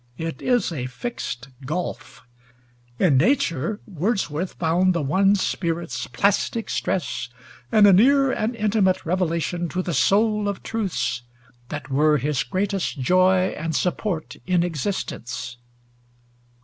[0.17, 2.23] It is a fixed gulf.
[2.97, 7.29] In nature Wordsworth found the one spirit's "plastic stress,"
[7.71, 11.21] and a near and intimate revelation to the soul of truths
[11.69, 15.57] that were his greatest joy and support in existence.